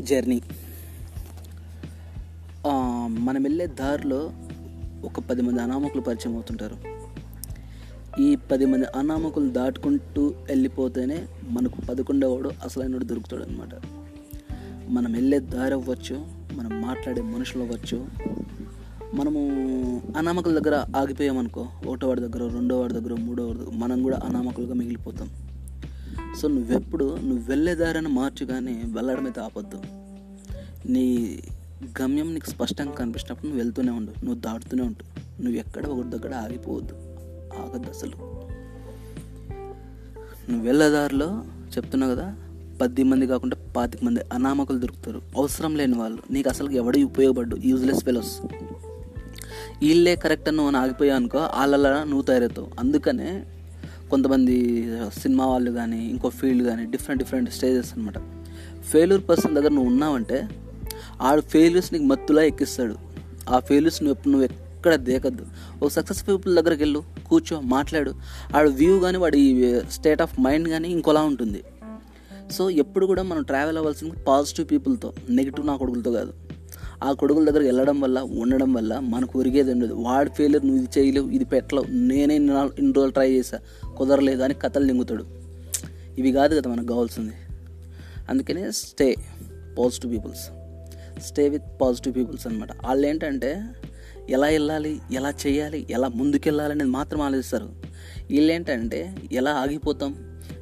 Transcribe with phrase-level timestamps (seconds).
[0.00, 0.42] Journey.
[3.08, 4.30] మనం వెళ్ళే దారిలో
[5.04, 6.76] ఒక పది మంది అనామకులు పరిచయం అవుతుంటారు.
[8.22, 13.74] ఈ పది మంది అనామకులు దాటుకుంటూ వెళ్ళిపోతేనే మనకు పదకొండవవాడు అసలైనడు దొరుకుతాడు అనమాట
[14.88, 18.06] మనం వెళ్ళే దారి అవ్వచ్చు మనం మాట్లాడే మనుషులు అవ్వచ్చు.
[19.14, 19.40] మనము
[20.16, 24.74] అనామకుల దగ్గర ఆగిపోయామనుకో ఒకటో వాడి దగ్గర రెండో వాడి దగ్గర మూడో వాడి దగ్గర మనం కూడా అనామకులుగా
[24.74, 25.28] మిగిలిపోతాం.
[26.40, 29.82] సో నువ్వెప్పుడు నువ్వు వెళ్ళే దారిని మార్చు కానీ వెళ్ళడం అయితే ఆపొద్దు.
[30.90, 31.38] నీ
[32.02, 34.24] గమ్యం నీకు స్పష్టంగా కనిపించినప్పుడు నువ్వు వెళ్తూనే ఉండు.
[34.24, 35.16] నువ్వు దాటుతూనే ఉండు.
[35.42, 36.94] నువ్వు ఎక్కడ ఒకటి దగ్గర ఆగిపోవద్దు.
[37.56, 38.12] ఆగద్దు అసలు.
[40.50, 41.44] నువ్వు వెళ్ళే దారిలో
[41.76, 42.34] చెప్తున్నావు కదా
[42.80, 45.22] పది మంది కాకుండా పాతిక మంది అనామకులు దొరుకుతారు.
[45.36, 46.22] అవసరం లేని వాళ్ళు.
[46.30, 47.56] నీకు అసలు ఎవడూ ఉపయోగపడ్డు?
[47.56, 48.40] యూజ్లెస్ ఫెలోస్
[49.82, 52.70] వీళ్ళే కరెక్ట్ అని నువ్వు ఆగిపోయావు అనుకో వాళ్ళ నువ్వు తయారవుతావు.
[52.78, 53.44] అందుకనే
[54.10, 54.86] కొంతమంది
[55.22, 58.18] సినిమా వాళ్ళు కానీ ఇంకో ఫీల్డ్ కానీ డిఫరెంట్ డిఫరెంట్ స్టేజెస్ అనమాట
[58.82, 60.48] ఫెయిల్యూర్ పర్సన్ దగ్గర నువ్వు ఉన్నావంటే
[61.20, 62.94] ఆడు ఫెయిల్యూర్స్ నీకు మత్తులా ఎక్కిస్తాడు.
[63.48, 65.46] ఆ ఫెయిల్యూర్స్ నువ్వు ఎప్పుడు నువ్వు ఎక్కడ దేకద్దు.
[65.82, 68.14] ఒక సక్సెస్ పీపుల్ దగ్గరికి వెళ్ళు కూర్చో మాట్లాడు.
[68.56, 71.64] ఆడు వ్యూ కానీ వాడి స్టేట్ ఆఫ్ మైండ్ కానీ ఇంకోలా ఉంటుంది.
[72.52, 76.32] సో ఎప్పుడు కూడా మనం ట్రావెల్ అవ్వాల్సింది పాజిటివ్ పీపుల్తో నెగిటివ్ నా కొడుకులతో కాదు.
[77.04, 79.94] ఆ కొడుకుల దగ్గరికి వెళ్ళడం వల్ల ఉండడం వల్ల మనకు ఒరిగేది ఉండదు.
[79.94, 81.86] వాడు ఫెయిలియర్ నువ్వు ఇది చేయలేవు ఇది పెట్టలేవు.
[81.90, 83.58] నేనే ఇన్ని ఇన్ని రోజులు ట్రై చేశా.
[83.96, 85.24] కుదరలేదు అని కథలు నింగుతాడు.
[86.18, 87.32] ఇవి కాదు కదా మనకు కావాల్సింది.
[88.28, 89.14] అందుకనే stay
[89.78, 90.46] positive peoples
[91.22, 93.62] stay with positive peoples అనమాట వాళ్ళు ఏంటంటే
[94.30, 97.68] ఎలా వెళ్ళాలి ఎలా చేయాలి ఎలా ముందుకెళ్ళాలి అనేది మాత్రం ఆలోచిస్తారు.
[98.30, 100.12] వీళ్ళు ఏంటంటే ఎలా ఆగిపోతాం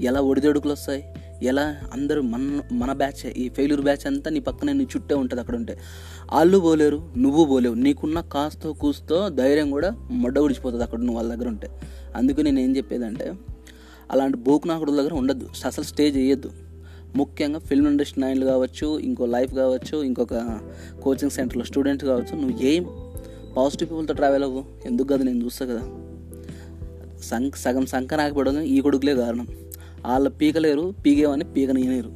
[0.00, 1.04] ఎలా ఒడిదొడుకులు వస్తాయి
[1.42, 5.56] ఎలా అందరూ మన మన బ్యాచ్ ఈ ఫెయిల్యూర్ బ్యాచ్ అంతా నీ పక్కనే నీ చుట్టే ఉంటుంది అక్కడ
[5.56, 5.78] ఉంటే.
[6.32, 7.74] వాళ్ళు పోలేరు నువ్వు పోలేవు.
[7.74, 11.68] నీకున్న కాస్తో కూస్తో ధైర్యం కూడా మొడ్డ ఉడిచిపోతుంది అక్కడ నువ్వు వాళ్ళ దగ్గర ఉంటే.
[12.18, 13.32] అందుకు నేను ఏం చెప్పేదంటే
[14.10, 15.48] అలాంటి బోకునాకుడుల దగ్గర ఉండద్దు.
[15.66, 16.52] అసలు స్టే చేయొద్దు.
[17.16, 20.60] ముఖ్యంగా ఫిల్మ్ ఇండస్ట్రీ నైన్లు కావచ్చు ఇంకో లైఫ్ కావచ్చు ఇంకొక
[21.02, 22.86] కోచింగ్ సెంటర్లో స్టూడెంట్ కావచ్చు నువ్వు ఏం
[23.56, 24.64] పాజిటివ్ పీపుల్తో ట్రావెల్ అవ్వు?
[24.86, 25.82] ఎందుకు కదా నేను చూస్తా కదా.
[27.22, 29.46] సం సగం సంఖ ఆగిపోవడం ఈ కొడుకులే కారణం.
[30.06, 32.12] వాళ్ళ పీకలేరు పీకేవని పీకనీయలేరు.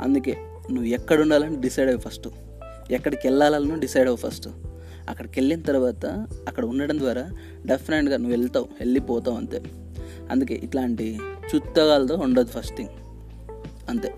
[0.00, 0.36] అందుకే
[0.70, 2.28] నువ్వు ఎక్కడ ఉండాలని డిసైడ్ అవ్వు ఫస్ట్.
[2.90, 4.48] ఎక్కడికి వెళ్ళాలని డిసైడ్ అవ్వు ఫస్ట్.
[5.08, 6.06] అక్కడికి వెళ్ళిన తర్వాత
[6.48, 7.30] అక్కడ ఉండడం ద్వారా
[7.66, 9.62] డెఫినెట్గా నువ్వు వెళ్తావు వెళ్ళిపోతావు అంతే.
[10.30, 11.18] అందుకే ఇట్లాంటి
[11.56, 12.88] చుత్తగాలతో ఉండదు ఫస్ట్ థింగ్
[13.88, 14.14] అంతే.